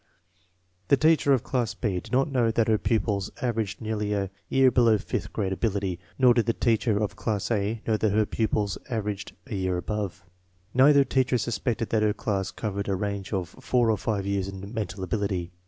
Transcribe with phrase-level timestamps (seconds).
[0.87, 4.71] The teacher of class B did not know that her pupils averaged nearly a year
[4.71, 8.79] below fifth grade ability, nor did the teacher of class A know that her pupils
[8.89, 10.25] averaged a year above.
[10.73, 14.73] Neither teacher suspected that her class covered a range of four or five years in
[14.73, 15.51] mental ability.